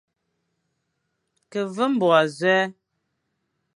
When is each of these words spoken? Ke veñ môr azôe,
Ke 1.51 1.61
veñ 1.75 1.91
môr 1.99 2.13
azôe, 2.21 2.59